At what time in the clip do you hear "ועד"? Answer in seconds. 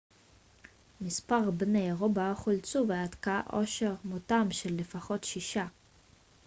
2.89-3.15